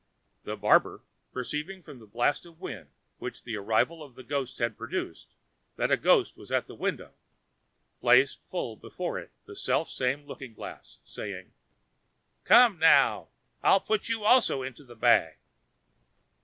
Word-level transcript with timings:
The 0.45 0.55
barber, 0.57 1.03
perceiving 1.31 1.83
from 1.83 1.99
the 1.99 2.07
blast 2.07 2.43
of 2.47 2.59
wind 2.59 2.89
which 3.19 3.43
the 3.43 3.55
arrival 3.55 4.01
of 4.01 4.15
the 4.15 4.23
ghost 4.23 4.57
had 4.57 4.75
produced 4.75 5.35
that 5.75 5.91
a 5.91 5.95
ghost 5.95 6.35
was 6.35 6.51
at 6.51 6.65
the 6.65 6.73
window, 6.73 7.13
placed 7.99 8.41
full 8.49 8.75
before 8.75 9.19
it 9.19 9.29
the 9.45 9.55
self 9.55 9.91
same 9.91 10.25
looking 10.25 10.55
glass, 10.55 10.97
saying, 11.05 11.53
"Come 12.45 12.79
now, 12.79 13.27
I'll 13.61 13.79
put 13.79 14.09
you 14.09 14.23
also 14.23 14.63
into 14.63 14.83
the 14.83 14.95
bag." 14.95 15.37